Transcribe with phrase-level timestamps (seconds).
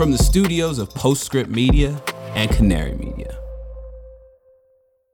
[0.00, 2.02] from the studios of Postscript Media
[2.34, 3.38] and Canary Media.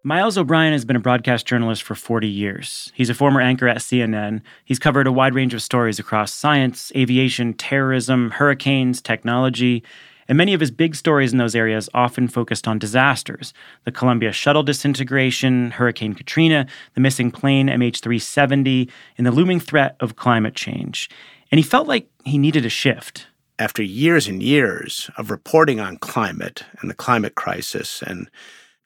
[0.05, 2.93] Miles O'Brien has been a broadcast journalist for 40 years.
[2.95, 4.43] He's a former anchor at CNN.
[4.65, 9.83] He's covered a wide range of stories across science, aviation, terrorism, hurricanes, technology,
[10.29, 14.31] and many of his big stories in those areas often focused on disasters the Columbia
[14.31, 16.65] shuttle disintegration, Hurricane Katrina,
[16.95, 21.11] the missing plane MH370, and the looming threat of climate change.
[21.51, 23.27] And he felt like he needed a shift.
[23.59, 28.31] After years and years of reporting on climate and the climate crisis and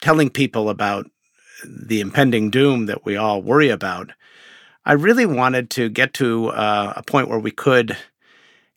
[0.00, 1.10] telling people about
[1.64, 4.12] the impending doom that we all worry about,
[4.84, 7.96] I really wanted to get to uh, a point where we could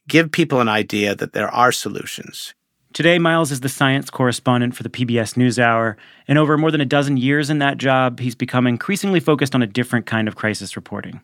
[0.08, 2.54] give people an idea that there are solutions.
[2.94, 5.96] Today, Miles is the science correspondent for the PBS NewsHour,
[6.28, 9.64] and over more than a dozen years in that job, he's become increasingly focused on
[9.64, 11.22] a different kind of crisis reporting.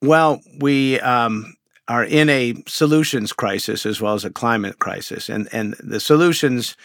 [0.00, 1.54] Well, we um,
[1.90, 6.76] are in a solutions crisis as well as a climate crisis, and and the solutions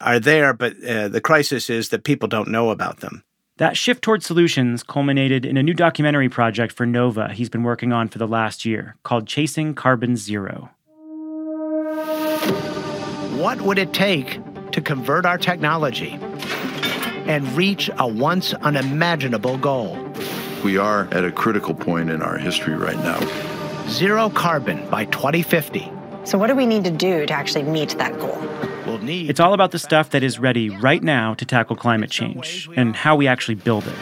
[0.00, 3.24] are there, but uh, the crisis is that people don't know about them.
[3.56, 7.92] That shift toward solutions culminated in a new documentary project for Nova he's been working
[7.92, 10.70] on for the last year called Chasing Carbon Zero.
[13.38, 14.38] What would it take
[14.72, 16.18] to convert our technology
[17.26, 19.96] and reach a once unimaginable goal?
[20.62, 23.51] We are at a critical point in our history right now.
[23.92, 25.86] Zero carbon by 2050.
[26.24, 28.38] So, what do we need to do to actually meet that goal?
[28.86, 32.10] We'll need It's all about the stuff that is ready right now to tackle climate
[32.10, 33.94] change and how we actually build it.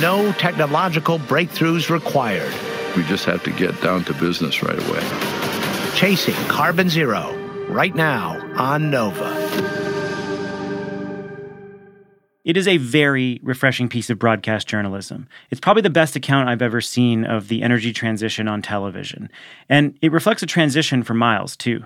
[0.00, 2.52] no technological breakthroughs required.
[2.96, 5.02] We just have to get down to business right away.
[5.94, 7.34] Chasing Carbon Zero
[7.70, 9.89] right now on Nova.
[12.44, 15.28] It is a very refreshing piece of broadcast journalism.
[15.50, 19.30] It's probably the best account I've ever seen of the energy transition on television.
[19.68, 21.84] And it reflects a transition for Miles, too.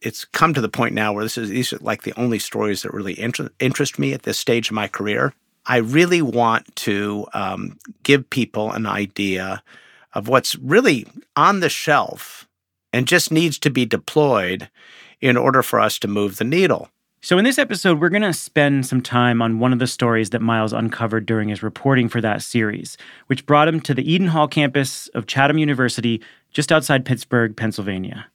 [0.00, 2.82] It's come to the point now where this is these are like the only stories
[2.82, 5.34] that really inter- interest me at this stage of my career.
[5.66, 9.62] I really want to um, give people an idea
[10.14, 12.46] of what's really on the shelf
[12.92, 14.70] and just needs to be deployed
[15.20, 16.88] in order for us to move the needle.
[17.20, 20.30] So, in this episode, we're going to spend some time on one of the stories
[20.30, 22.96] that Miles uncovered during his reporting for that series,
[23.26, 28.26] which brought him to the Eden Hall campus of Chatham University just outside Pittsburgh, Pennsylvania.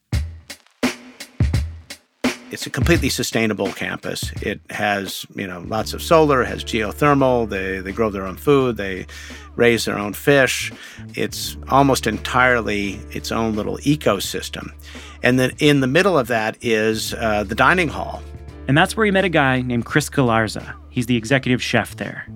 [2.51, 4.31] It's a completely sustainable campus.
[4.41, 8.75] It has, you know, lots of solar, has geothermal, they, they grow their own food,
[8.75, 9.07] they
[9.55, 10.73] raise their own fish.
[11.15, 14.71] It's almost entirely its own little ecosystem.
[15.23, 18.21] And then in the middle of that is uh, the dining hall.
[18.67, 20.73] And that's where he met a guy named Chris Galarza.
[20.89, 22.27] He's the executive chef there.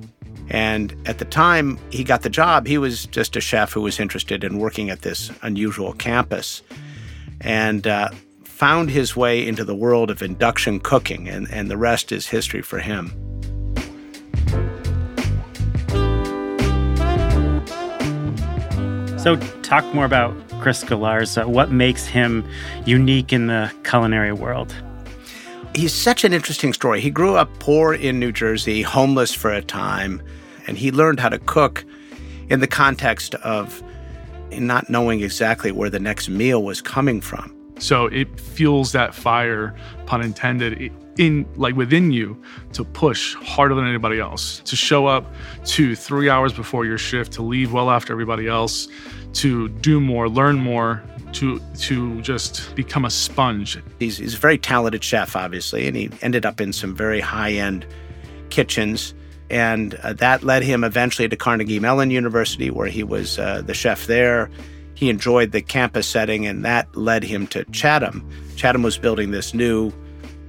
[0.50, 4.00] And at the time he got the job, he was just a chef who was
[4.00, 6.62] interested in working at this unusual campus
[7.42, 8.10] and uh,
[8.44, 12.62] found his way into the world of induction cooking, and, and the rest is history
[12.62, 13.12] for him.
[19.20, 21.46] So, talk more about Chris Galarza.
[21.46, 22.48] What makes him
[22.86, 24.74] unique in the culinary world?
[25.78, 27.02] He's such an interesting story.
[27.02, 30.24] He grew up poor in New Jersey, homeless for a time,
[30.66, 31.86] and he learned how to cook
[32.50, 33.84] in the context of
[34.52, 37.56] not knowing exactly where the next meal was coming from.
[37.78, 39.76] So it fuels that fire,
[40.08, 42.42] pun intended, in like within you
[42.74, 45.32] to push harder than anybody else, to show up
[45.66, 48.88] to three hours before your shift, to leave well after everybody else,
[49.34, 53.78] to do more, learn more, to to just become a sponge.
[54.00, 57.54] He's, he's a very talented chef, obviously, and he ended up in some very high
[57.54, 57.86] end
[58.50, 59.14] kitchens.
[59.50, 63.74] And uh, that led him eventually to Carnegie Mellon University, where he was uh, the
[63.74, 64.50] chef there.
[64.94, 68.28] He enjoyed the campus setting, and that led him to Chatham.
[68.56, 69.94] Chatham was building this new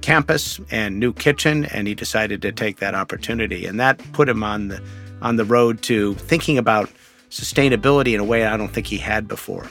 [0.01, 3.65] campus and new kitchen, and he decided to take that opportunity.
[3.65, 4.81] And that put him on the
[5.21, 6.89] on the road to thinking about
[7.29, 9.67] sustainability in a way I don't think he had before.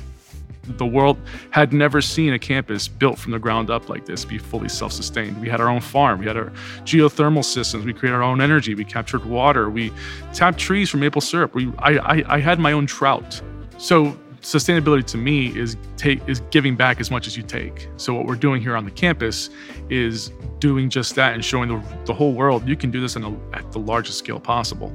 [0.77, 1.19] The world
[1.51, 4.93] had never seen a campus built from the ground up like this be fully self
[4.93, 5.41] sustained.
[5.41, 6.51] We had our own farm, we had our
[6.85, 9.93] geothermal systems, we created our own energy, we captured water, we
[10.33, 11.55] tapped trees for maple syrup.
[11.55, 13.41] We, I, I, I had my own trout.
[13.79, 17.89] So sustainability to me is take is giving back as much as you take.
[17.97, 19.51] So what we're doing here on the campus
[19.91, 23.37] is doing just that and showing the, the whole world you can do this a,
[23.53, 24.93] at the largest scale possible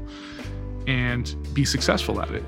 [0.88, 2.44] and be successful at it.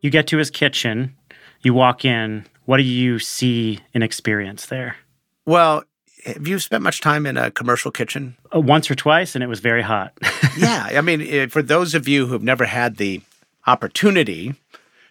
[0.00, 1.16] You get to his kitchen,
[1.62, 2.46] you walk in.
[2.64, 4.96] What do you see and experience there?
[5.44, 5.82] Well,
[6.24, 8.36] have you spent much time in a commercial kitchen?
[8.54, 10.12] Uh, once or twice, and it was very hot.
[10.58, 10.88] yeah.
[10.90, 13.22] I mean, eh, for those of you who've never had the
[13.66, 14.54] opportunity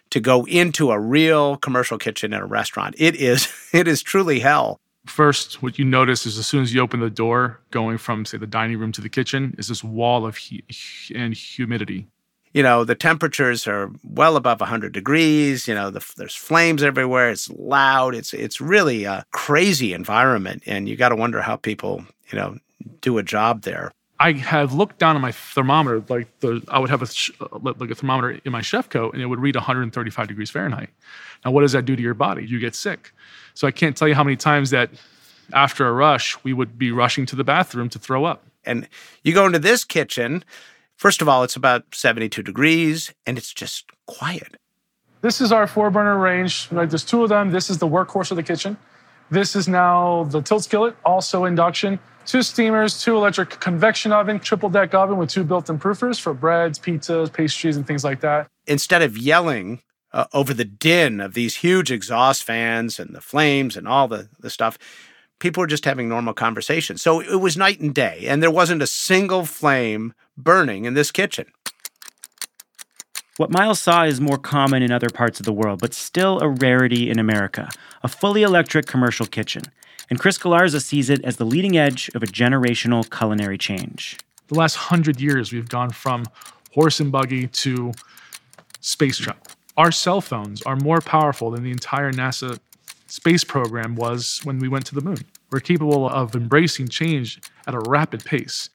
[0.10, 2.96] to go into a real commercial kitchen in a restaurant.
[2.98, 4.80] It is it is truly hell.
[5.06, 8.38] First, what you notice is as soon as you open the door, going from say
[8.38, 10.66] the dining room to the kitchen, is this wall of heat
[11.16, 12.08] and humidity.
[12.54, 15.68] You know, the temperatures are well above 100 degrees.
[15.68, 17.30] You know, the, there's flames everywhere.
[17.30, 18.16] It's loud.
[18.16, 22.58] It's it's really a crazy environment, and you got to wonder how people, you know,
[23.02, 23.92] do a job there.
[24.22, 27.08] I have looked down at my thermometer, like the I would have a
[27.62, 30.90] like a thermometer in my chef coat, and it would read 135 degrees Fahrenheit.
[31.46, 32.46] Now, what does that do to your body?
[32.46, 33.14] You get sick.
[33.54, 34.90] So I can't tell you how many times that
[35.54, 38.44] after a rush we would be rushing to the bathroom to throw up.
[38.66, 38.88] And
[39.24, 40.44] you go into this kitchen.
[41.00, 44.58] First of all, it's about 72 degrees, and it's just quiet.
[45.22, 46.68] This is our four burner range.
[46.72, 47.52] Right, there's two of them.
[47.52, 48.78] This is the workhorse of the kitchen.
[49.32, 54.70] This is now the tilt skillet, also induction two steamers, two electric convection oven, triple
[54.70, 58.48] deck oven with two built-in proofers for breads, pizzas, pastries, and things like that.
[58.68, 59.82] Instead of yelling
[60.14, 64.30] uh, over the din of these huge exhaust fans and the flames and all the,
[64.40, 64.78] the stuff,
[65.40, 67.02] people were just having normal conversations.
[67.02, 71.12] So it was night and day, and there wasn't a single flame burning in this
[71.12, 71.46] kitchen.
[73.38, 76.50] What Miles saw is more common in other parts of the world, but still a
[76.50, 77.70] rarity in America
[78.02, 79.64] a fully electric commercial kitchen
[80.10, 84.18] and Chris Galarza sees it as the leading edge of a generational culinary change.
[84.48, 86.26] The last hundred years, we've gone from
[86.72, 87.92] horse and buggy to
[88.82, 89.42] space travel.
[89.78, 92.60] Our cell phones are more powerful than the entire NASA
[93.10, 95.18] space program was when we went to the moon.
[95.52, 98.70] We're capable of embracing change at a rapid pace.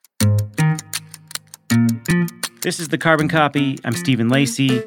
[2.62, 3.78] This is the Carbon Copy.
[3.84, 4.82] I'm Stephen Lacey.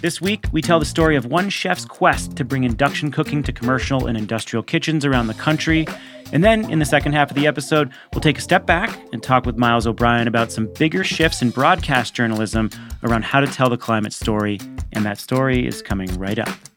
[0.00, 3.52] This week, we tell the story of one chef's quest to bring induction cooking to
[3.52, 5.86] commercial and industrial kitchens around the country.
[6.32, 9.20] And then, in the second half of the episode, we'll take a step back and
[9.20, 12.70] talk with Miles O'Brien about some bigger shifts in broadcast journalism
[13.02, 14.60] around how to tell the climate story.
[14.92, 16.67] And that story is coming right up.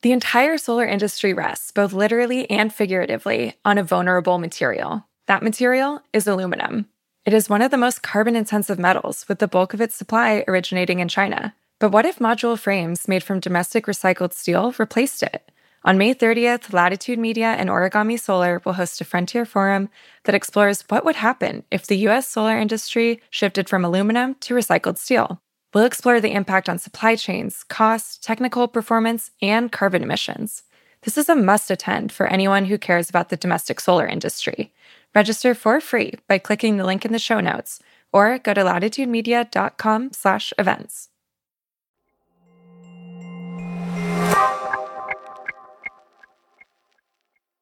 [0.00, 5.04] The entire solar industry rests, both literally and figuratively, on a vulnerable material.
[5.26, 6.86] That material is aluminum.
[7.26, 10.44] It is one of the most carbon intensive metals, with the bulk of its supply
[10.46, 11.54] originating in China.
[11.80, 15.50] But what if module frames made from domestic recycled steel replaced it?
[15.84, 19.88] On May 30th, Latitude Media and Origami Solar will host a Frontier Forum
[20.24, 24.98] that explores what would happen if the US solar industry shifted from aluminum to recycled
[24.98, 25.40] steel.
[25.72, 30.64] We'll explore the impact on supply chains, cost, technical performance, and carbon emissions.
[31.02, 34.72] This is a must attend for anyone who cares about the domestic solar industry.
[35.14, 37.80] Register for free by clicking the link in the show notes
[38.12, 40.10] or go to latitudemedia.com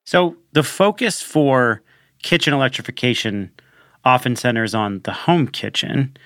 [0.06, 1.82] So the focus for
[2.22, 3.50] kitchen electrification
[4.04, 6.16] often centers on the home kitchen,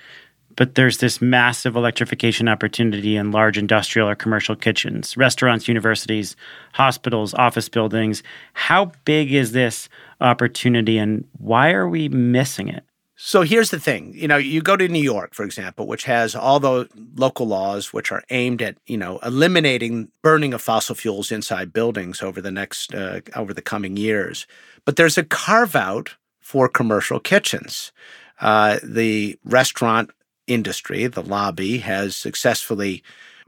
[0.55, 6.35] but there's this massive electrification opportunity in large industrial or commercial kitchens, restaurants, universities,
[6.73, 8.21] hospitals, office buildings.
[8.53, 9.89] How big is this
[10.19, 12.83] opportunity and why are we missing it?
[13.23, 14.15] So here's the thing.
[14.15, 17.93] You know, you go to New York, for example, which has all the local laws
[17.93, 22.49] which are aimed at, you know, eliminating burning of fossil fuels inside buildings over the
[22.49, 24.47] next uh, over the coming years.
[24.85, 27.91] But there's a carve out for commercial kitchens.
[28.39, 30.09] Uh, the restaurant
[30.47, 33.03] industry, the lobby, has successfully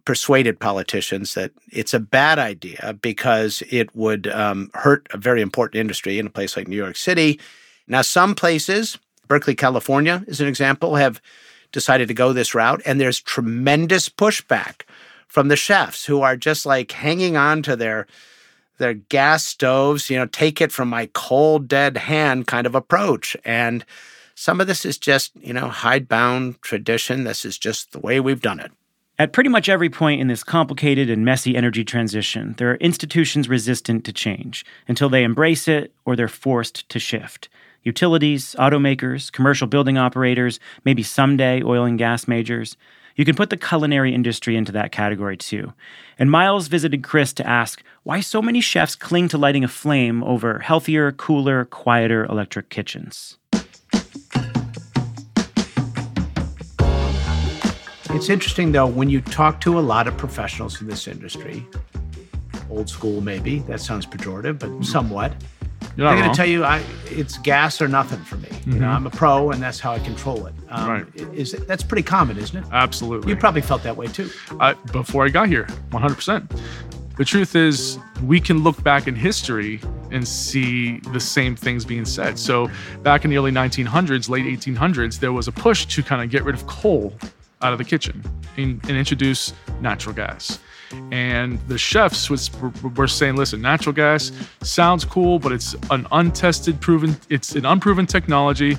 [0.05, 5.79] persuaded politicians that it's a bad idea because it would um, hurt a very important
[5.79, 7.39] industry in a place like New York City.
[7.87, 8.99] Now, some places,
[9.33, 11.19] Berkeley, California is an example, have
[11.71, 14.83] decided to go this route, and there's tremendous pushback
[15.27, 18.05] from the chefs who are just like hanging on to their
[18.77, 23.35] their gas stoves, you know, take it from my cold dead hand kind of approach.
[23.43, 23.83] And
[24.35, 27.23] some of this is just, you know, hidebound tradition.
[27.23, 28.71] This is just the way we've done it.
[29.17, 33.49] At pretty much every point in this complicated and messy energy transition, there are institutions
[33.49, 37.49] resistant to change until they embrace it or they're forced to shift.
[37.83, 42.77] Utilities, automakers, commercial building operators, maybe someday oil and gas majors.
[43.15, 45.73] You can put the culinary industry into that category too.
[46.17, 50.23] And Miles visited Chris to ask why so many chefs cling to lighting a flame
[50.23, 53.37] over healthier, cooler, quieter electric kitchens.
[58.15, 61.65] It's interesting, though, when you talk to a lot of professionals in this industry,
[62.69, 64.83] old school maybe, that sounds pejorative, but mm-hmm.
[64.83, 65.33] somewhat.
[65.95, 68.47] You're They're going to tell you I, it's gas or nothing for me.
[68.65, 68.95] You know, Mhm.
[68.95, 70.53] I'm a pro, and that's how I control it.
[70.69, 71.05] Um, Right.
[71.33, 72.65] Is that's pretty common, isn't it?
[72.71, 73.29] Absolutely.
[73.29, 74.29] You probably felt that way too.
[74.59, 76.49] uh, before I got here, 100%.
[77.17, 82.05] The truth is, we can look back in history and see the same things being
[82.05, 82.39] said.
[82.39, 82.71] So,
[83.03, 86.43] back in the early 1900s, late 1800s, there was a push to kind of get
[86.43, 87.13] rid of coal
[87.61, 88.23] out of the kitchen
[88.57, 90.57] and, and introduce natural gas.
[91.11, 92.51] And the chefs was,
[92.95, 98.05] were saying, listen, natural gas sounds cool, but it's an untested, proven, it's an unproven
[98.05, 98.77] technology.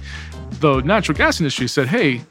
[0.61, 2.23] The natural gas industry said, hey,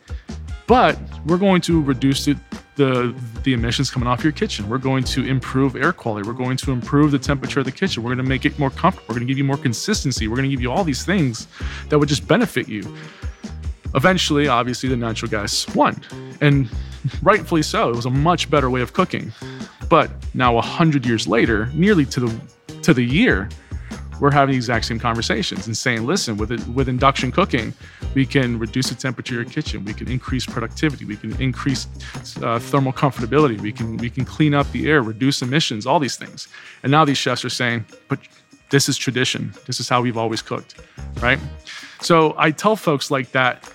[0.68, 2.38] but we're going to reduce it,
[2.75, 3.13] the
[3.44, 4.70] the emissions coming off your kitchen.
[4.70, 6.27] We're going to improve air quality.
[6.27, 8.01] We're going to improve the temperature of the kitchen.
[8.01, 9.06] We're going to make it more comfortable.
[9.10, 10.27] We're going to give you more consistency.
[10.27, 11.48] We're going to give you all these things
[11.89, 12.82] that would just benefit you.
[13.96, 16.01] Eventually, obviously, the natural gas won,
[16.42, 16.70] and
[17.22, 17.89] rightfully so.
[17.89, 19.32] It was a much better way of cooking.
[19.94, 22.42] But now, a hundred years later, nearly to the
[22.82, 23.48] to the year,
[24.20, 27.76] we're having the exact same conversations and saying, listen, with it, with induction cooking,
[28.16, 31.86] we can reduce the temperature of your kitchen, we can increase productivity, we can increase
[32.42, 36.16] uh, thermal comfortability, we can we can clean up the air, reduce emissions, all these
[36.16, 36.48] things.
[36.82, 38.18] And now these chefs are saying, but
[38.72, 39.54] this is tradition.
[39.68, 40.82] This is how we've always cooked,
[41.22, 41.38] right?
[42.02, 43.72] So I tell folks like that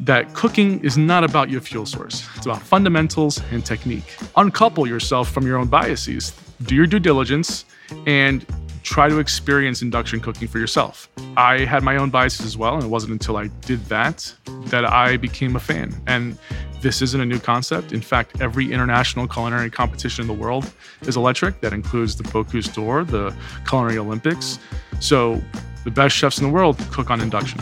[0.00, 2.26] that cooking is not about your fuel source.
[2.36, 4.16] It's about fundamentals and technique.
[4.36, 6.34] Uncouple yourself from your own biases.
[6.62, 7.64] Do your due diligence
[8.06, 8.44] and
[8.82, 11.08] try to experience induction cooking for yourself.
[11.36, 14.32] I had my own biases as well, and it wasn't until I did that
[14.66, 15.94] that I became a fan.
[16.06, 16.36] And
[16.82, 17.92] this isn't a new concept.
[17.92, 20.70] In fact, every international culinary competition in the world
[21.02, 21.62] is electric.
[21.62, 23.34] That includes the Bocuse d'Or, the
[23.66, 24.58] Culinary Olympics.
[25.00, 25.42] So
[25.84, 27.60] the best chefs in the world cook on induction.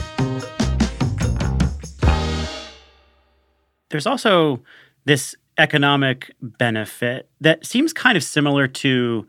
[3.93, 4.61] There's also
[5.05, 9.27] this economic benefit that seems kind of similar to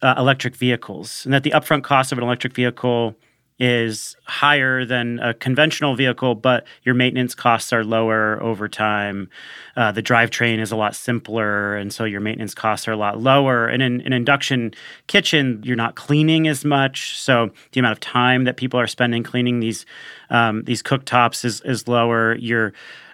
[0.00, 3.14] uh, electric vehicles, and that the upfront cost of an electric vehicle
[3.58, 9.28] is higher than a conventional vehicle, but your maintenance costs are lower over time.
[9.76, 13.20] Uh, the drivetrain is a lot simpler, and so your maintenance costs are a lot
[13.20, 13.68] lower.
[13.68, 14.74] And in an induction
[15.06, 19.22] kitchen, you're not cleaning as much, so the amount of time that people are spending
[19.22, 19.86] cleaning these
[20.30, 22.34] um, these cooktops is is lower.
[22.36, 22.72] Your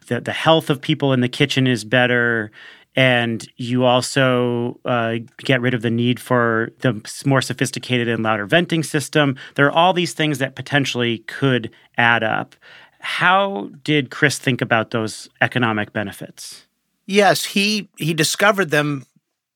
[0.08, 2.50] the, the health of people in the kitchen is better
[2.96, 8.44] and you also uh, get rid of the need for the more sophisticated and louder
[8.44, 9.36] venting system.
[9.54, 12.56] There are all these things that potentially could add up.
[12.98, 16.66] How did Chris think about those economic benefits?
[17.06, 19.06] Yes, he he discovered them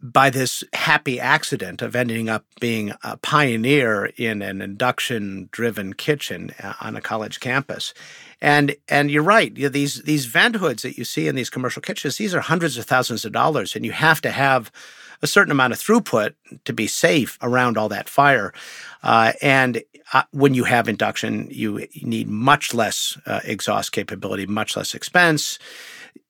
[0.02, 6.50] by this happy accident of ending up being a pioneer in an induction driven kitchen
[6.62, 7.94] uh, on a college campus.
[8.40, 9.56] And and you're right.
[9.56, 12.40] You know, these these vent hoods that you see in these commercial kitchens, these are
[12.40, 14.72] hundreds of thousands of dollars, and you have to have
[15.22, 18.52] a certain amount of throughput to be safe around all that fire.
[19.04, 19.82] Uh, and
[20.12, 25.60] uh, when you have induction, you need much less uh, exhaust capability, much less expense.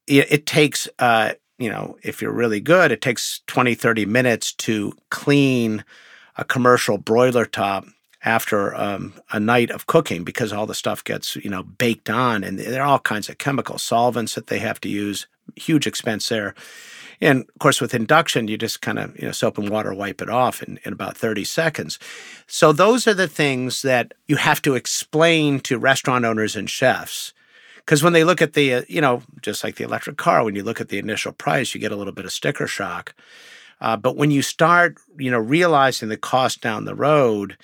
[0.06, 4.52] It, it takes uh, you know, if you're really good, it takes 20, 30 minutes
[4.54, 5.84] to clean
[6.36, 7.84] a commercial broiler top
[8.24, 12.44] after um, a night of cooking because all the stuff gets, you know, baked on
[12.44, 15.26] and there are all kinds of chemical solvents that they have to use.
[15.56, 16.54] Huge expense there.
[17.20, 20.22] And of course, with induction, you just kind of, you know, soap and water wipe
[20.22, 21.98] it off in, in about 30 seconds.
[22.46, 27.32] So those are the things that you have to explain to restaurant owners and chefs
[27.84, 30.54] because when they look at the, uh, you know, just like the electric car, when
[30.54, 33.14] you look at the initial price, you get a little bit of sticker shock.
[33.80, 37.56] Uh, but when you start, you know, realizing the cost down the road,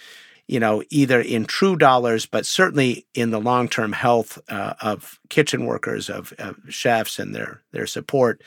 [0.48, 5.66] you know, either in true dollars, but certainly in the long-term health uh, of kitchen
[5.66, 8.42] workers, of, of chefs, and their their support,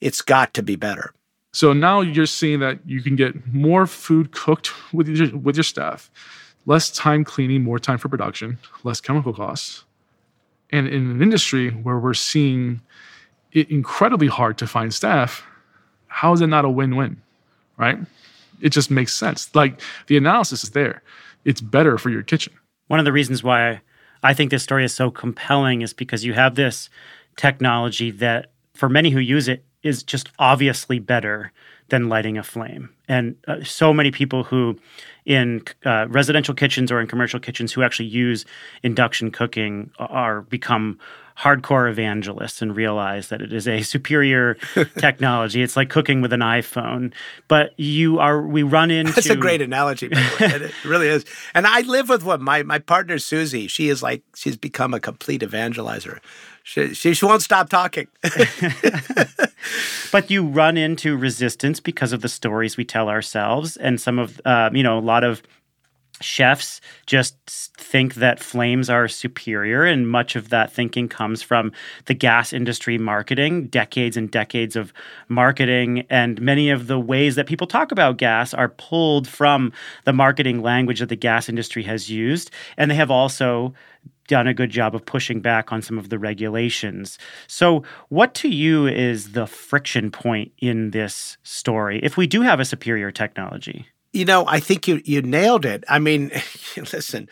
[0.00, 1.12] it's got to be better.
[1.52, 5.64] So now you're seeing that you can get more food cooked with your, with your
[5.64, 6.10] staff,
[6.64, 9.84] less time cleaning, more time for production, less chemical costs
[10.72, 12.80] and in an industry where we're seeing
[13.52, 15.44] it incredibly hard to find staff,
[16.08, 17.20] how is it not a win win?
[17.76, 17.98] Right?
[18.60, 19.54] It just makes sense.
[19.54, 21.02] Like the analysis is there,
[21.44, 22.54] it's better for your kitchen.
[22.86, 23.80] One of the reasons why
[24.22, 26.88] I think this story is so compelling is because you have this
[27.36, 31.52] technology that, for many who use it, is just obviously better
[31.92, 32.88] than lighting a flame.
[33.06, 34.78] And uh, so many people who
[35.26, 38.46] in uh, residential kitchens or in commercial kitchens who actually use
[38.82, 40.98] induction cooking are become
[41.36, 44.54] hardcore evangelists and realize that it is a superior
[44.96, 45.62] technology.
[45.62, 47.12] It's like cooking with an iPhone.
[47.46, 50.08] But you are we run into That's a great analogy.
[50.10, 51.26] it really is.
[51.54, 52.42] And I live with one.
[52.42, 56.20] My my partner Susie, she is like she's become a complete evangelizer.
[56.64, 58.08] She, she, she won't stop talking.
[60.12, 64.40] but you run into resistance because of the stories we tell ourselves and some of
[64.44, 65.42] uh, you know a lot of
[66.22, 71.72] chefs just think that flames are superior and much of that thinking comes from
[72.06, 74.92] the gas industry marketing decades and decades of
[75.28, 79.72] marketing and many of the ways that people talk about gas are pulled from
[80.04, 83.74] the marketing language that the gas industry has used and they have also
[84.28, 87.18] done a good job of pushing back on some of the regulations.
[87.46, 92.60] So, what to you is the friction point in this story if we do have
[92.60, 93.86] a superior technology?
[94.12, 95.84] You know, I think you you nailed it.
[95.88, 96.30] I mean,
[96.76, 97.28] listen,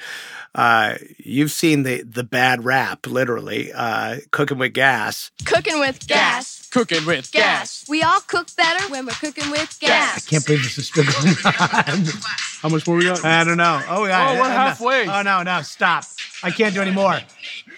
[0.55, 5.31] uh, you've seen the the bad rap, literally, uh, cooking with gas.
[5.45, 6.60] Cooking with gas.
[6.71, 7.85] Cooking with gas.
[7.89, 10.25] We all cook better when we're cooking with gas.
[10.27, 12.05] I can't believe this is still going on.
[12.63, 13.25] How much more we got?
[13.25, 13.83] I don't know.
[13.89, 14.31] Oh, yeah.
[14.31, 15.09] Oh, we're halfway.
[15.09, 16.05] Oh no, no, stop!
[16.45, 17.19] I can't do any more.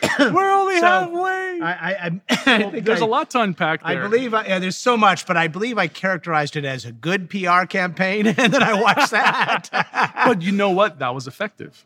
[0.18, 1.60] We're only So, halfway.
[1.62, 4.44] I, I, I, I Well, think there's I- a lot to unpack I believe, I,
[4.46, 8.26] yeah, there's so much, but I believe I characterized it as a good PR campaign,
[8.36, 9.68] and then I watched that.
[10.26, 10.98] but you know what?
[10.98, 11.84] That was effective.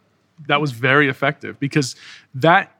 [0.48, 1.94] That was very effective because
[2.34, 2.72] that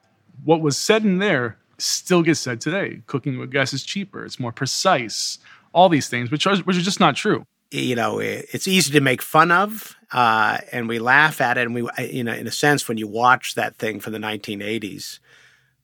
[0.45, 3.03] what was said in there still gets said today.
[3.07, 4.25] Cooking with gas is cheaper.
[4.25, 5.39] It's more precise.
[5.73, 7.45] All these things, which are which are just not true.
[7.71, 11.63] you know, it's easy to make fun of, uh, and we laugh at it.
[11.63, 15.19] And we, you know, in a sense, when you watch that thing from the 1980s,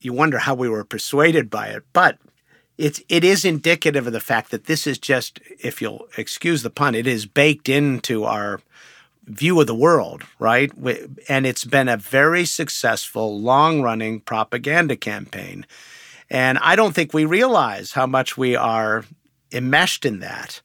[0.00, 1.82] you wonder how we were persuaded by it.
[1.92, 2.18] But
[2.78, 6.70] it's it is indicative of the fact that this is just, if you'll excuse the
[6.70, 8.60] pun, it is baked into our
[9.24, 10.70] view of the world, right?
[11.28, 15.66] And it's been a very successful, long-running propaganda campaign.
[16.28, 19.04] And I don't think we realize how much we are
[19.52, 20.60] enmeshed in that.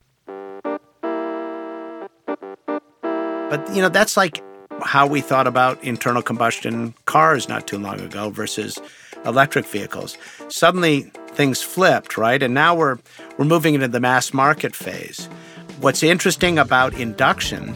[3.49, 4.43] But you know, that's like
[4.81, 8.79] how we thought about internal combustion cars not too long ago versus
[9.25, 10.17] electric vehicles.
[10.49, 12.41] Suddenly things flipped, right?
[12.41, 12.97] And now we're
[13.37, 15.27] we're moving into the mass market phase.
[15.79, 17.75] What's interesting about induction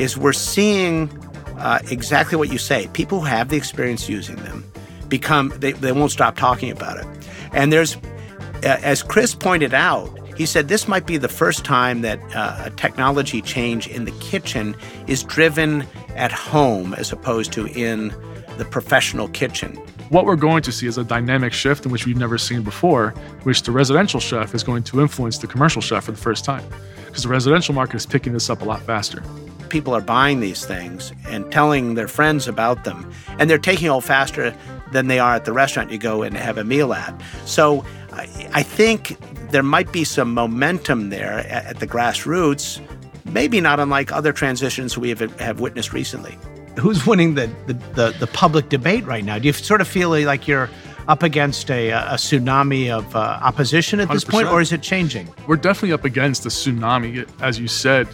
[0.00, 1.10] is we're seeing
[1.58, 2.88] uh, exactly what you say.
[2.92, 4.64] People who have the experience using them
[5.08, 7.06] become they, they won't stop talking about it.
[7.52, 12.00] And there's uh, as Chris pointed out, he said this might be the first time
[12.00, 14.74] that uh, a technology change in the kitchen
[15.06, 15.84] is driven
[16.16, 18.08] at home as opposed to in
[18.56, 19.76] the professional kitchen.
[20.08, 23.10] What we're going to see is a dynamic shift in which we've never seen before,
[23.44, 26.64] which the residential chef is going to influence the commercial chef for the first time.
[27.06, 29.22] Because the residential market is picking this up a lot faster.
[29.70, 34.04] People are buying these things and telling their friends about them, and they're taking hold
[34.04, 34.54] faster
[34.92, 37.14] than they are at the restaurant you go and have a meal at.
[37.46, 39.16] So I, think
[39.50, 42.80] there might be some momentum there at, at the grassroots,
[43.24, 46.36] maybe not unlike other transitions we have, have witnessed recently.
[46.78, 49.38] Who's winning the, the, the, the public debate right now?
[49.38, 50.68] Do you sort of feel like you're
[51.10, 55.28] up against a, a tsunami of uh, opposition at this point, or is it changing?
[55.48, 58.06] We're definitely up against a tsunami, as you said,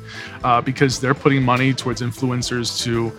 [0.43, 3.13] uh, because they're putting money towards influencers to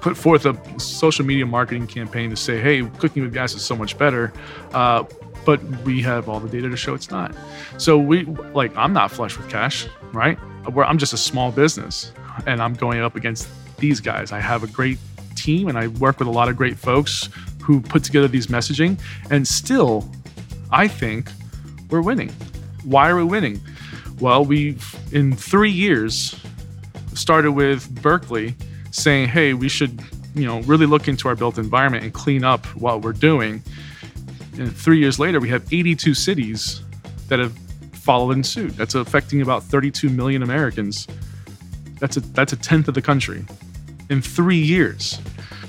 [0.00, 3.76] put forth a social media marketing campaign to say, hey, cooking with gas is so
[3.76, 4.32] much better.
[4.72, 5.04] Uh,
[5.44, 7.34] but we have all the data to show it's not.
[7.76, 10.38] So we like I'm not flush with cash, right?
[10.74, 12.12] I'm just a small business
[12.46, 14.32] and I'm going up against these guys.
[14.32, 14.98] I have a great
[15.34, 17.28] team and I work with a lot of great folks
[17.70, 18.98] who put together these messaging
[19.30, 20.10] and still
[20.72, 21.30] I think
[21.88, 22.30] we're winning.
[22.82, 23.60] Why are we winning?
[24.18, 26.34] Well, we've in 3 years
[27.14, 28.56] started with Berkeley
[28.90, 30.02] saying, "Hey, we should,
[30.34, 33.62] you know, really look into our built environment and clean up what we're doing."
[34.58, 36.82] And three years later, we have 82 cities
[37.28, 37.52] that have
[37.92, 38.76] followed in suit.
[38.76, 41.06] That's affecting about 32 million Americans.
[42.00, 43.44] That's a that's a tenth of the country
[44.08, 45.20] in three years.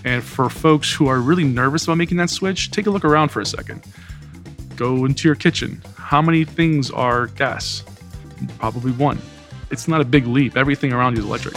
[0.04, 3.30] And for folks who are really nervous about making that switch, take a look around
[3.30, 3.84] for a second.
[4.76, 5.82] Go into your kitchen.
[5.96, 7.84] How many things are gas?
[8.58, 9.20] Probably one.
[9.70, 10.58] It's not a big leap.
[10.58, 11.56] Everything around you is electric.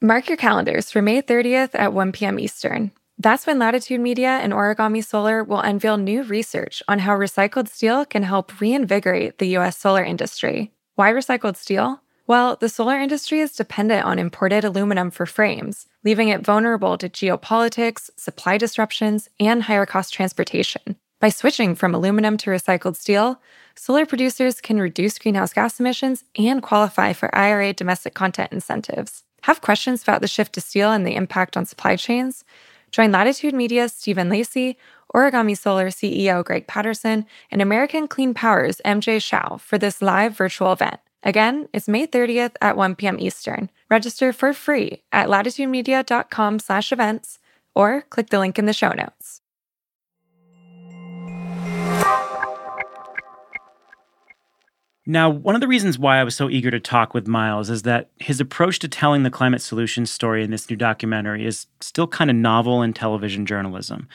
[0.00, 2.40] Mark your calendars for May 30th at 1 p.m.
[2.40, 2.90] Eastern.
[3.22, 8.04] That's when Latitude Media and Origami Solar will unveil new research on how recycled steel
[8.04, 9.78] can help reinvigorate the U.S.
[9.78, 10.72] solar industry.
[10.96, 12.00] Why recycled steel?
[12.26, 17.08] Well, the solar industry is dependent on imported aluminum for frames, leaving it vulnerable to
[17.08, 20.96] geopolitics, supply disruptions, and higher cost transportation.
[21.20, 23.40] By switching from aluminum to recycled steel,
[23.76, 29.22] solar producers can reduce greenhouse gas emissions and qualify for IRA domestic content incentives.
[29.42, 32.44] Have questions about the shift to steel and the impact on supply chains?
[32.92, 34.76] Join Latitude Media's Stephen Lacey,
[35.14, 40.72] Origami Solar CEO Greg Patterson, and American Clean Power's MJ Shao for this live virtual
[40.72, 41.00] event.
[41.22, 43.18] Again, it's May 30th at 1 p.m.
[43.18, 43.70] Eastern.
[43.90, 47.38] Register for free at latitudemedia.com slash events
[47.74, 49.41] or click the link in the show notes.
[55.04, 57.82] Now, one of the reasons why I was so eager to talk with Miles is
[57.82, 62.06] that his approach to telling the climate solution story in this new documentary is still
[62.06, 64.08] kind of novel in television journalism.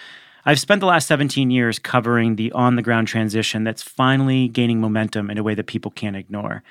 [0.45, 4.79] I've spent the last 17 years covering the on the ground transition that's finally gaining
[4.79, 6.63] momentum in a way that people can't ignore.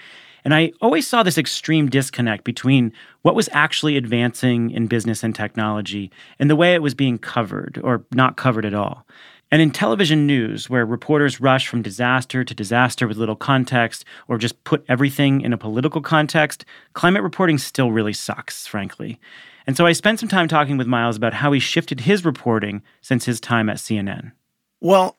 [0.46, 5.34] And I always saw this extreme disconnect between what was actually advancing in business and
[5.34, 9.06] technology and the way it was being covered or not covered at all.
[9.50, 14.38] And in television news, where reporters rush from disaster to disaster with little context or
[14.38, 19.20] just put everything in a political context, climate reporting still really sucks, frankly.
[19.66, 22.82] And so I spent some time talking with Miles about how he shifted his reporting
[23.00, 24.32] since his time at CNN.
[24.80, 25.16] Well,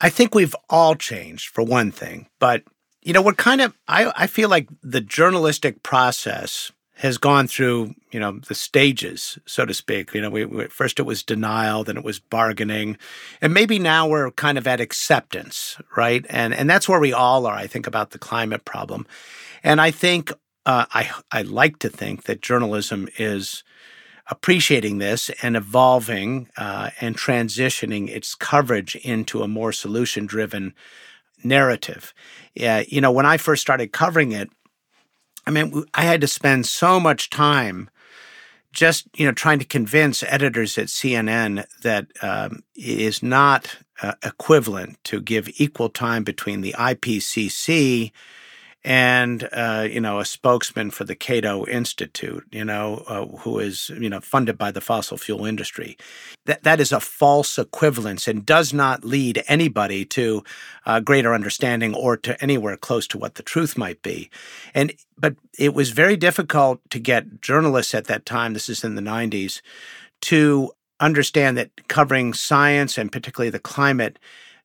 [0.00, 2.62] I think we've all changed for one thing, but
[3.02, 7.94] you know, what kind of I, I feel like the journalistic process has gone through,
[8.12, 10.14] you know, the stages, so to speak.
[10.14, 12.96] You know, we, we, first it was denial, then it was bargaining,
[13.40, 16.24] and maybe now we're kind of at acceptance, right?
[16.28, 17.56] And and that's where we all are.
[17.56, 19.06] I think about the climate problem,
[19.62, 20.32] and I think
[20.66, 23.64] uh, I I like to think that journalism is
[24.28, 30.74] appreciating this and evolving uh, and transitioning its coverage into a more solution driven
[31.42, 32.14] narrative.
[32.54, 34.48] Yeah, you know, when I first started covering it,
[35.46, 37.90] I mean, I had to spend so much time
[38.72, 44.14] just you know trying to convince editors at CNN that um, it is not uh,
[44.22, 48.10] equivalent to give equal time between the IPCC
[48.84, 53.90] and uh, you know a spokesman for the Cato Institute, you know, uh, who is
[53.98, 55.96] you know funded by the fossil fuel industry.
[56.44, 60.44] That that is a false equivalence and does not lead anybody to
[60.84, 64.30] uh, greater understanding or to anywhere close to what the truth might be.
[64.74, 68.52] And but it was very difficult to get journalists at that time.
[68.52, 69.62] This is in the '90s
[70.22, 74.18] to understand that covering science and particularly the climate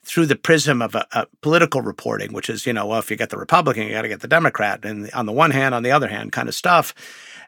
[0.10, 3.16] through the prism of a, a, political reporting, which is, you know, well, if you
[3.16, 5.84] get the Republican, you got to get the Democrat, and on the one hand, on
[5.84, 6.96] the other hand, kind of stuff.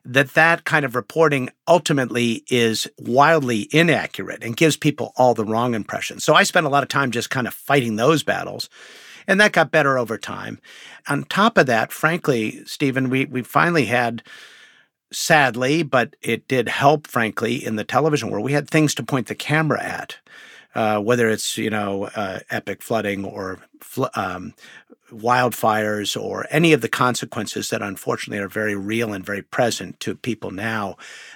[0.03, 5.75] That that kind of reporting ultimately is wildly inaccurate and gives people all the wrong
[5.75, 6.23] impressions.
[6.23, 8.67] So I spent a lot of time just kind of fighting those battles,
[9.27, 10.59] and that got better over time.
[11.07, 14.23] On top of that, frankly, Stephen, we we finally had
[15.11, 18.45] sadly, but it did help, frankly, in the television world.
[18.45, 20.17] We had things to point the camera at
[20.75, 24.53] uh, whether it's you know uh, epic flooding or fl- um,
[25.11, 30.15] wildfires or any of the consequences that unfortunately are very real and very present to
[30.15, 30.95] people now,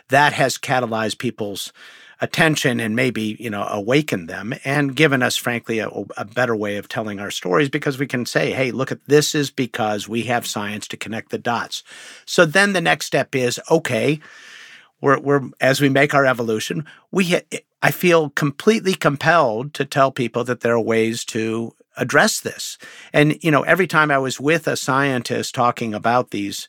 [0.10, 1.74] that has catalyzed people's
[2.22, 6.78] attention and maybe you know awakened them and given us frankly a, a, better way
[6.78, 10.24] of telling our stories because we can say hey look at this is because we
[10.24, 11.84] have science to connect the dots.
[12.26, 14.22] So then the next step is okay
[15.02, 17.40] we're, we're as we make our evolution we
[17.82, 22.78] I feel completely compelled to tell people that there are ways to address this.
[23.14, 26.68] And you know, every time I was with a scientist talking about these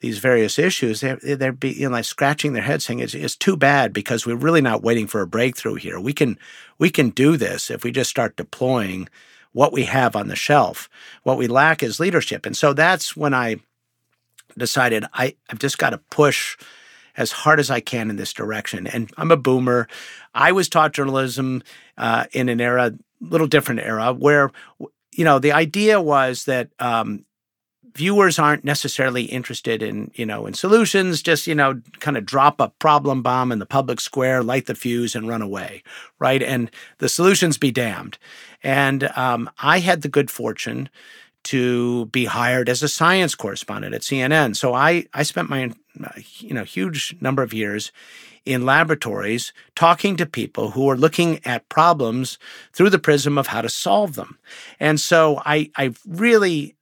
[0.00, 3.34] these various issues, they're, they're be, you know, like scratching their heads saying it's, it's
[3.34, 5.98] too bad because we're really not waiting for a breakthrough here.
[5.98, 6.38] We can
[6.78, 9.08] we can do this if we just start deploying
[9.52, 10.88] what we have on the shelf.
[11.22, 12.46] What we lack is leadership.
[12.46, 13.56] And so that's when I
[14.56, 16.56] decided I, I've just got to push
[17.18, 18.86] as hard as I can in this direction.
[18.86, 19.88] And I'm a boomer.
[20.32, 21.62] I was taught journalism
[21.98, 24.50] uh, in an era, a little different era, where
[25.12, 27.26] you know the idea was that um,
[27.94, 32.60] viewers aren't necessarily interested in you know in solutions just you know kind of drop
[32.60, 35.82] a problem bomb in the public square light the fuse and run away
[36.20, 38.16] right and the solutions be damned
[38.62, 40.88] and um, i had the good fortune
[41.42, 45.68] to be hired as a science correspondent at cnn so i i spent my
[46.38, 47.92] you know huge number of years
[48.44, 52.38] in laboratories talking to people who are looking at problems
[52.72, 54.38] through the prism of how to solve them.
[54.80, 56.74] And so I, I really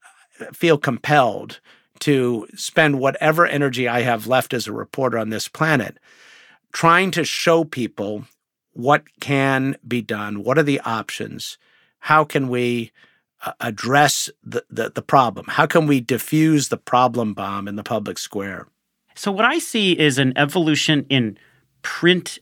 [0.53, 1.61] feel compelled
[2.01, 5.99] to spend whatever energy I have left as a reporter on this planet
[6.73, 8.27] trying to show people
[8.75, 11.57] what can be done, what are the options,
[12.01, 12.93] how can we
[13.45, 17.83] uh, address the, the, the problem, how can we diffuse the problem bomb in the
[17.83, 18.67] public square.
[19.17, 21.39] So, what I see is an evolution in
[21.81, 22.39] print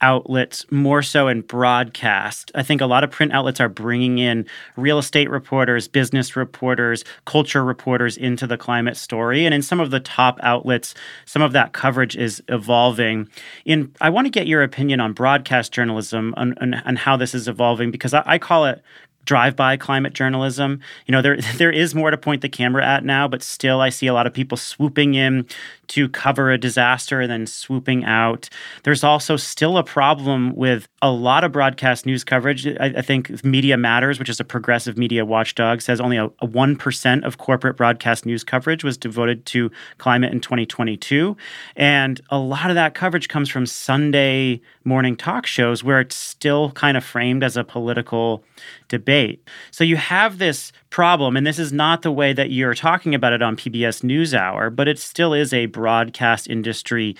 [0.00, 2.50] outlets more so in broadcast.
[2.54, 7.04] I think a lot of print outlets are bringing in real estate reporters, business reporters,
[7.26, 9.44] culture reporters into the climate story.
[9.44, 10.94] And in some of the top outlets,
[11.26, 13.28] some of that coverage is evolving.
[13.64, 17.90] In I want to get your opinion on broadcast journalism and, how this is evolving
[17.90, 18.82] because I, I call it
[19.24, 20.80] drive-by climate journalism.
[21.06, 23.88] You know, there there is more to point the camera at now, but still I
[23.88, 25.46] see a lot of people swooping in
[25.88, 28.48] to cover a disaster and then swooping out.
[28.82, 32.66] There's also still a problem with a lot of broadcast news coverage.
[32.66, 36.46] I, I think Media Matters, which is a progressive media watchdog, says only a, a
[36.46, 41.36] 1% of corporate broadcast news coverage was devoted to climate in 2022.
[41.76, 46.70] And a lot of that coverage comes from Sunday morning talk shows where it's still
[46.72, 48.44] kind of framed as a political
[48.88, 49.48] debate.
[49.70, 53.32] So you have this problem, and this is not the way that you're talking about
[53.32, 57.16] it on PBS NewsHour, but it still is a broadcast industry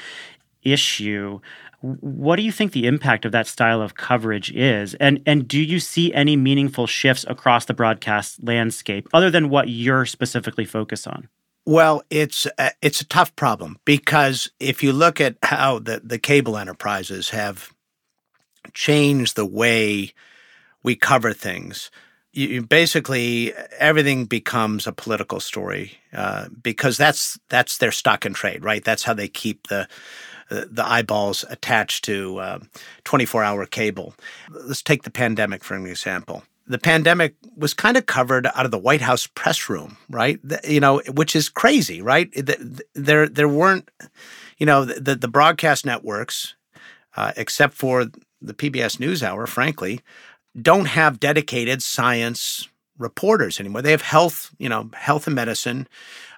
[0.62, 1.40] issue.
[1.80, 4.94] What do you think the impact of that style of coverage is?
[4.94, 9.68] And and do you see any meaningful shifts across the broadcast landscape other than what
[9.68, 11.28] you're specifically focused on?
[11.66, 16.18] Well, it's a, it's a tough problem because if you look at how the, the
[16.18, 17.72] cable enterprises have
[18.74, 20.12] changed the way
[20.82, 21.90] we cover things,
[22.34, 28.34] you, you basically everything becomes a political story uh, because that's that's their stock and
[28.34, 28.84] trade, right?
[28.84, 29.88] That's how they keep the
[30.50, 32.60] the eyeballs attached to
[33.04, 34.14] 24 uh, hour cable.
[34.50, 38.70] Let's take the pandemic for an example the pandemic was kind of covered out of
[38.70, 40.40] the White House press room, right?
[40.66, 42.30] You know, which is crazy, right?
[42.94, 43.90] There, there weren't,
[44.58, 46.54] you know, the the broadcast networks,
[47.16, 48.06] uh, except for
[48.40, 50.00] the PBS NewsHour, frankly,
[50.60, 53.82] don't have dedicated science reporters anymore.
[53.82, 55.88] They have health, you know, health and medicine.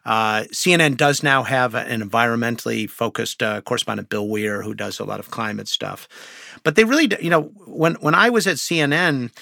[0.04, 5.04] Uh, CNN does now have an environmentally focused uh, correspondent, Bill Weir, who does a
[5.04, 6.08] lot of climate stuff.
[6.62, 9.32] But they really, you know, when when I was at CNN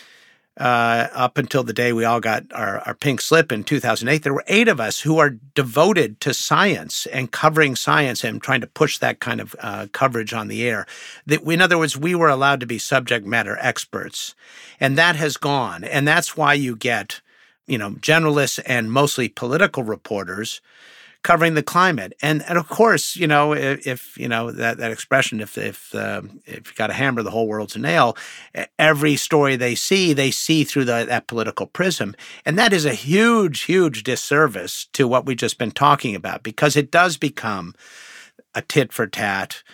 [0.57, 4.35] uh, up until the day we all got our, our pink slip in 2008, there
[4.35, 8.67] were eight of us who are devoted to science and covering science and trying to
[8.67, 10.87] push that kind of uh, coverage on the air.
[11.27, 14.35] That, in other words, we were allowed to be subject matter experts,
[14.79, 15.83] and that has gone.
[15.83, 17.21] And that's why you get,
[17.67, 20.61] you know, generalists and mostly political reporters
[21.25, 22.13] covering the climate.
[22.23, 25.93] And and of course, you know, if, if you know that that expression, if if
[25.93, 28.17] uh, if you got a hammer, the whole world's a nail.
[28.79, 32.15] Every story they see, they see through the, that political prism,
[32.47, 36.77] and that is a huge, huge disservice to what we've just been talking about because
[36.77, 37.75] it does become
[38.55, 39.65] a tit for tat.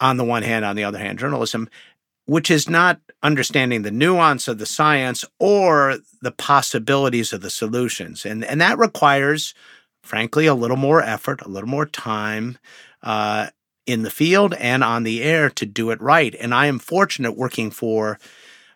[0.00, 1.68] On the one hand, on the other hand, journalism,
[2.26, 8.26] which is not understanding the nuance of the science or the possibilities of the solutions.
[8.26, 9.54] And, and that requires
[10.04, 12.58] frankly, a little more effort, a little more time
[13.02, 13.48] uh,
[13.86, 16.34] in the field and on the air to do it right.
[16.40, 18.18] And I am fortunate working for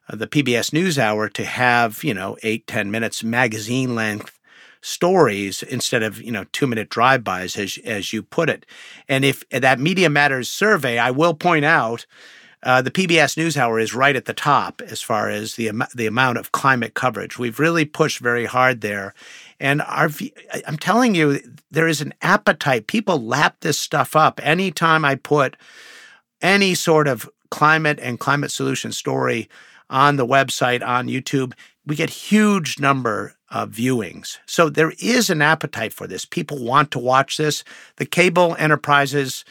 [0.09, 4.39] uh, the PBS NewsHour to have, you know, eight, ten minutes magazine length
[4.81, 8.65] stories instead of you know two minute drive bys as as you put it
[9.09, 12.07] and if that media matters survey i will point out
[12.63, 16.39] uh, the PBS NewsHour is right at the top as far as the the amount
[16.39, 17.39] of climate coverage.
[17.39, 19.15] We've really pushed very hard there,
[19.61, 20.11] and our,
[20.67, 21.41] I'm telling you,
[21.71, 22.87] there is an appetite.
[22.87, 24.41] People lap this stuff up.
[24.43, 25.57] Anytime I put
[26.43, 29.49] any sort of climate and climate solution story
[29.91, 31.53] on the website, on YouTube,
[31.87, 34.39] we get huge number of viewings.
[34.47, 36.25] So there is an appetite for this.
[36.25, 37.65] People want to watch this.
[37.97, 39.45] The cable enterprises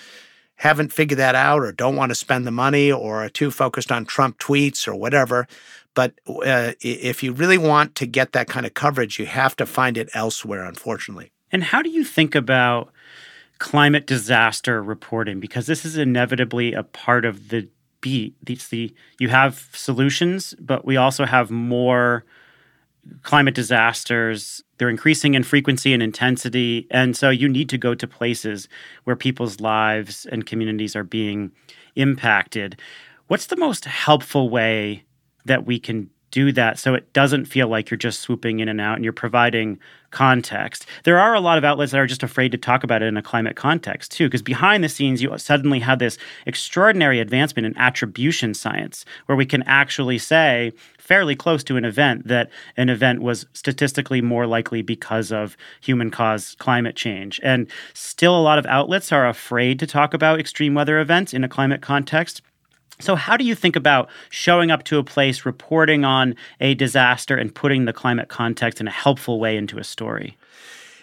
[0.57, 3.91] haven't figured that out or don't want to spend the money or are too focused
[3.91, 5.47] on Trump tweets or whatever.
[5.93, 9.65] But uh, if you really want to get that kind of coverage, you have to
[9.65, 11.31] find it elsewhere, unfortunately.
[11.51, 12.91] And how do you think about
[13.57, 15.39] climate disaster reporting?
[15.39, 17.69] Because this is inevitably a part of the
[18.01, 18.35] beat.
[18.45, 22.25] It's the you have solutions, but we also have more
[23.23, 24.63] climate disasters.
[24.77, 26.87] They're increasing in frequency and intensity.
[26.91, 28.67] And so you need to go to places
[29.03, 31.51] where people's lives and communities are being
[31.95, 32.79] impacted.
[33.27, 35.03] What's the most helpful way
[35.45, 38.81] that we can do that so it doesn't feel like you're just swooping in and
[38.81, 39.79] out and you're providing
[40.11, 40.85] context.
[41.03, 43.17] There are a lot of outlets that are just afraid to talk about it in
[43.17, 47.77] a climate context too, because behind the scenes, you suddenly have this extraordinary advancement in
[47.77, 50.71] attribution science where we can actually say,
[51.07, 56.11] fairly close to an event, that an event was statistically more likely because of human
[56.11, 57.39] caused climate change.
[57.41, 61.43] And still, a lot of outlets are afraid to talk about extreme weather events in
[61.43, 62.41] a climate context
[62.99, 67.37] so, how do you think about showing up to a place, reporting on a disaster,
[67.37, 70.35] and putting the climate context in a helpful way into a story?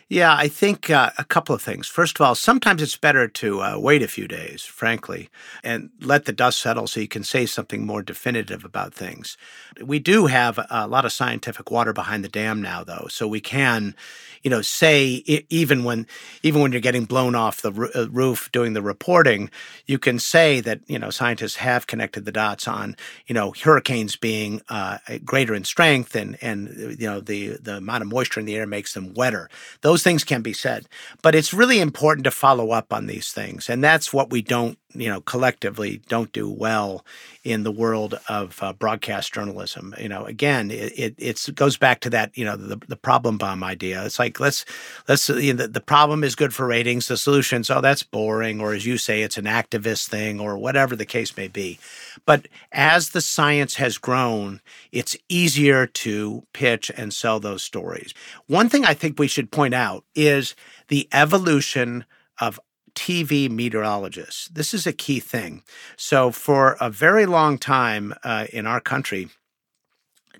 [0.08, 1.88] Yeah, I think uh, a couple of things.
[1.88, 5.30] First of all, sometimes it's better to uh, wait a few days, frankly,
[5.62, 9.36] and let the dust settle so you can say something more definitive about things.
[9.82, 13.40] We do have a lot of scientific water behind the dam now, though, so we
[13.40, 13.94] can,
[14.42, 16.06] you know, say even when
[16.42, 19.50] even when you're getting blown off the uh, roof doing the reporting,
[19.86, 24.16] you can say that you know scientists have connected the dots on you know hurricanes
[24.16, 26.68] being uh, greater in strength and and
[27.00, 29.48] you know the the amount of moisture in the air makes them wetter.
[29.80, 30.88] Those those things can be said.
[31.22, 33.70] But it's really important to follow up on these things.
[33.70, 37.04] And that's what we don't, you know, collectively don't do well
[37.42, 39.94] in the world of uh, broadcast journalism.
[39.98, 43.62] You know, again, it, it goes back to that, you know, the, the problem bomb
[43.62, 44.04] idea.
[44.04, 44.64] It's like, let's,
[45.08, 47.08] let's, you know, the, the problem is good for ratings.
[47.08, 48.60] The solutions, oh, that's boring.
[48.60, 51.78] Or as you say, it's an activist thing or whatever the case may be.
[52.24, 54.60] But as the science has grown,
[54.92, 58.14] it's easier to pitch and sell those stories.
[58.46, 60.54] One thing I think we should point out is
[60.88, 62.04] the evolution
[62.40, 62.60] of
[62.94, 64.48] TV meteorologists.
[64.48, 65.62] This is a key thing.
[65.96, 69.28] So, for a very long time uh, in our country,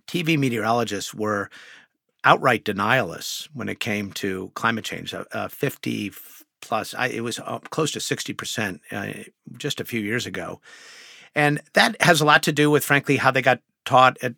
[0.06, 1.50] TV meteorologists were
[2.24, 5.12] outright denialists when it came to climate change.
[5.14, 6.12] Uh, uh, 50
[6.60, 9.24] plus, I, it was uh, close to 60% uh,
[9.56, 10.60] just a few years ago.
[11.34, 14.34] And that has a lot to do with, frankly, how they got taught at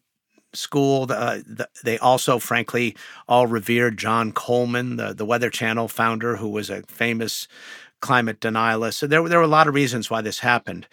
[0.52, 1.07] school.
[1.11, 2.96] Uh, the, they also, frankly,
[3.29, 7.46] all revered John Coleman, the, the Weather Channel founder, who was a famous
[8.00, 8.94] climate denialists.
[8.94, 10.87] So there, there were a lot of reasons why this happened.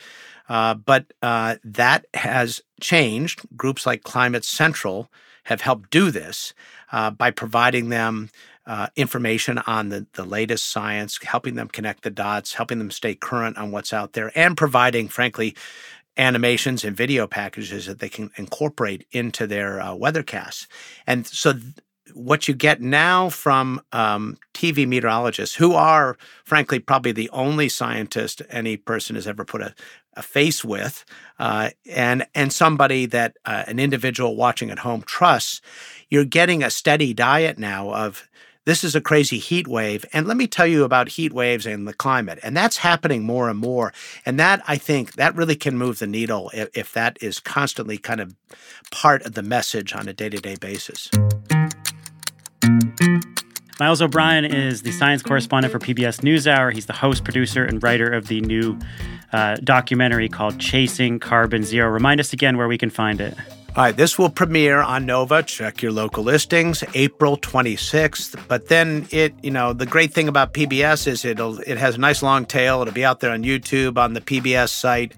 [0.50, 3.42] Uh, but uh, that has changed.
[3.56, 5.10] Groups like Climate Central
[5.46, 6.54] have helped do this
[6.92, 8.30] uh, by providing them
[8.66, 13.16] uh, information on the, the latest science, helping them connect the dots, helping them stay
[13.16, 15.56] current on what's out there, and providing, frankly,
[16.16, 20.68] animations and video packages that they can incorporate into their uh, weathercasts.
[21.08, 21.63] And so, th-
[22.13, 28.41] what you get now from um, TV meteorologists, who are, frankly, probably the only scientist
[28.49, 29.73] any person has ever put a,
[30.15, 31.06] a face with,
[31.39, 35.62] uh, and and somebody that uh, an individual watching at home trusts,
[36.10, 38.28] you're getting a steady diet now of
[38.65, 40.06] this is a crazy heat wave.
[40.13, 42.39] And let me tell you about heat waves and the climate.
[42.43, 43.93] And that's happening more and more.
[44.26, 47.97] And that, I think, that really can move the needle if, if that is constantly
[47.97, 48.36] kind of
[48.91, 51.10] part of the message on a day to day basis.
[53.80, 56.74] Miles O'Brien is the science correspondent for PBS NewsHour.
[56.74, 58.78] He's the host, producer, and writer of the new
[59.32, 61.90] uh, documentary called Chasing Carbon Zero.
[61.90, 63.36] Remind us again where we can find it.
[63.76, 65.42] All right, this will premiere on Nova.
[65.42, 68.48] Check your local listings, April 26th.
[68.48, 71.98] But then it, you know, the great thing about PBS is it'll it has a
[71.98, 72.84] nice long tail.
[72.84, 75.16] It'll be out there on YouTube on the PBS site,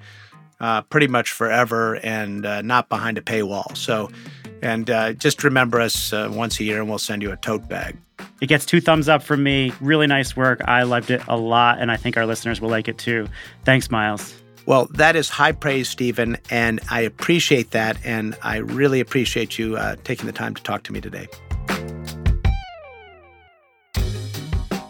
[0.62, 3.76] uh, pretty much forever, and uh, not behind a paywall.
[3.76, 4.10] So,
[4.62, 7.68] and uh, just remember us uh, once a year, and we'll send you a tote
[7.68, 7.98] bag.
[8.42, 9.72] It gets two thumbs up from me.
[9.82, 10.62] Really nice work.
[10.66, 13.28] I loved it a lot, and I think our listeners will like it too.
[13.64, 14.34] Thanks, Miles.
[14.66, 17.98] Well, that is high praise, Stephen, and I appreciate that.
[18.04, 21.28] And I really appreciate you uh, taking the time to talk to me today.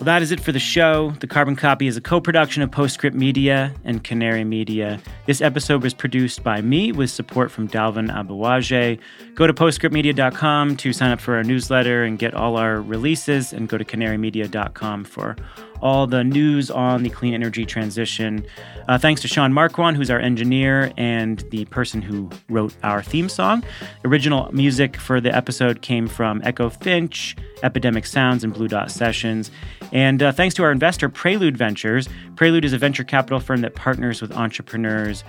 [0.05, 1.15] Well, that is it for the show.
[1.19, 5.01] The Carbon Copy is a co production of Postscript Media and Canary Media.
[5.25, 8.99] This episode was produced by me with support from Dalvin Aboagye.
[9.33, 13.67] Go to postscriptmedia.com to sign up for our newsletter and get all our releases, and
[13.67, 15.35] go to canarymedia.com for
[15.81, 18.45] all the news on the clean energy transition.
[18.87, 23.29] Uh, thanks to Sean Marquand, who's our engineer and the person who wrote our theme
[23.29, 23.63] song.
[24.03, 29.51] Original music for the episode came from Echo Finch, Epidemic Sounds, and Blue Dot Sessions.
[29.91, 32.07] And uh, thanks to our investor, Prelude Ventures.
[32.35, 35.23] Prelude is a venture capital firm that partners with entrepreneurs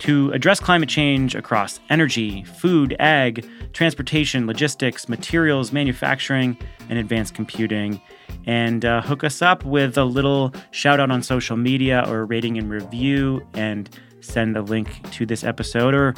[0.00, 6.56] to address climate change across energy, food, ag, transportation, logistics, materials, manufacturing,
[6.88, 8.00] and advanced computing
[8.46, 12.58] and uh, hook us up with a little shout out on social media or rating
[12.58, 16.14] and review and send a link to this episode or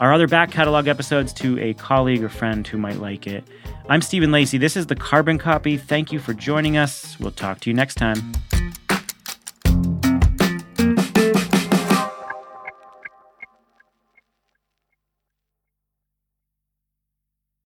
[0.00, 3.44] our other back catalog episodes to a colleague or friend who might like it.
[3.88, 4.58] I'm Stephen Lacey.
[4.58, 5.76] This is the Carbon Copy.
[5.76, 7.18] Thank you for joining us.
[7.20, 8.32] We'll talk to you next time.